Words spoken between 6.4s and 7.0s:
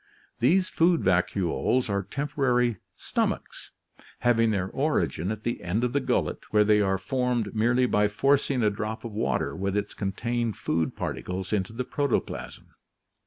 where they are